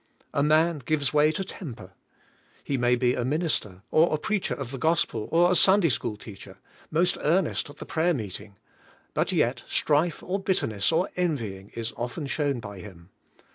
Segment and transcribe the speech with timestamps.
[0.33, 1.93] A man gives way to temper.
[2.63, 6.17] He may be a minister, or a preacher of the Gospel, or a Sunday school
[6.17, 6.57] teach er,
[6.89, 8.55] most earnest at the prayer meeting,
[9.13, 13.11] but yet strife or bitterness or envying is often shown by him.